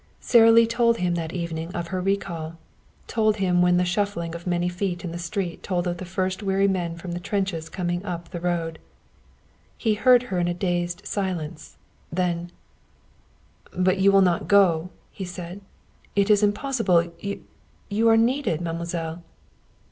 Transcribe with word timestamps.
Sara 0.19 0.51
Lee 0.51 0.65
told 0.65 0.97
him 0.97 1.13
that 1.13 1.31
evening 1.31 1.71
of 1.75 1.89
her 1.89 2.01
recall, 2.01 2.57
told 3.05 3.35
him 3.35 3.61
when 3.61 3.77
the 3.77 3.85
shuffling 3.85 4.33
of 4.33 4.47
many 4.47 4.67
feet 4.67 5.03
in 5.05 5.11
the 5.11 5.19
street 5.19 5.61
told 5.61 5.85
of 5.85 5.97
the 5.97 6.05
first 6.05 6.41
weary 6.41 6.67
men 6.67 6.95
from 6.95 7.11
the 7.11 7.19
trenches 7.19 7.69
coming 7.69 8.03
up 8.03 8.29
the 8.31 8.39
road. 8.39 8.79
He 9.77 9.93
heard 9.93 10.23
her 10.33 10.39
in 10.39 10.47
a 10.47 10.55
dazed 10.55 11.05
silence. 11.05 11.77
Then: 12.11 12.49
"But 13.77 13.99
you 13.99 14.11
will 14.11 14.21
not 14.23 14.47
go?" 14.47 14.89
he 15.11 15.23
said. 15.23 15.61
"It 16.15 16.31
is 16.31 16.41
impossible! 16.41 17.11
You 17.19 17.43
you 17.87 18.09
are 18.09 18.17
needed, 18.17 18.59
mademoiselle." 18.59 19.21